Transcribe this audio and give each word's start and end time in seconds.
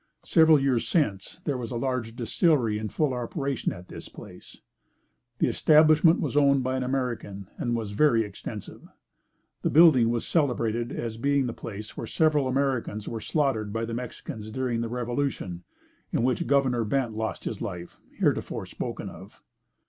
Several 0.25 0.59
years 0.59 0.87
since, 0.87 1.41
there 1.43 1.59
was 1.59 1.69
a 1.69 1.75
large 1.77 2.15
distillery 2.15 2.79
in 2.79 2.89
full 2.89 3.13
operation 3.13 3.71
at 3.71 3.87
this 3.87 4.09
place. 4.09 4.57
This 5.37 5.55
establishment 5.57 6.19
was 6.19 6.35
owned 6.35 6.63
by 6.63 6.75
an 6.75 6.81
American, 6.81 7.45
and 7.59 7.75
was 7.75 7.91
very 7.91 8.23
extensive. 8.23 8.81
The 9.61 9.69
building 9.69 10.09
was 10.09 10.25
celebrated 10.25 10.91
as 10.91 11.17
being 11.17 11.45
the 11.45 11.53
place 11.53 11.95
where 11.95 12.07
several 12.07 12.47
Americans 12.47 13.07
were 13.07 13.21
slaughtered 13.21 13.71
by 13.71 13.85
the 13.85 13.93
Mexicans 13.93 14.49
during 14.49 14.81
the 14.81 14.89
revolution, 14.89 15.65
in 16.11 16.23
which 16.23 16.47
Governor 16.47 16.83
Bent 16.83 17.13
lost 17.15 17.43
his 17.43 17.61
life, 17.61 17.99
heretofore 18.17 18.65
spoken 18.65 19.07
of. 19.07 19.43